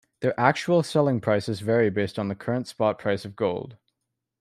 Their 0.21 0.33
actual 0.39 0.81
selling 0.81 1.21
prices 1.21 1.59
vary 1.59 1.91
based 1.91 2.17
on 2.17 2.27
the 2.27 2.33
current 2.33 2.65
spot 2.67 2.97
price 2.97 3.23
of 3.23 3.35
gold. 3.35 3.77